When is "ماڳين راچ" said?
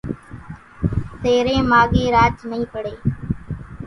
1.71-2.37